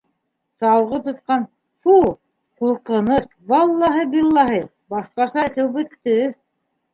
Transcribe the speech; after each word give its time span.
—Салғы 0.61 0.99
тотҡан, 1.07 1.43
фу, 1.83 1.97
ҡурҡыныс, 2.63 3.27
валлаһи-биллаһи, 3.53 4.59
башҡаса 4.95 5.45
эсеү 5.51 5.69
бөттө. 5.79 6.19